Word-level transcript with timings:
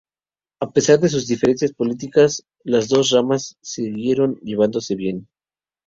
A 0.61 0.71
pesar 0.71 0.99
de 0.99 1.09
sus 1.09 1.27
diferencias 1.27 1.73
políticas, 1.73 2.43
las 2.63 2.87
dos 2.89 3.11
ramas 3.11 3.57
siguieron 3.61 4.37
llevándose 4.37 4.95
bien. 4.95 5.27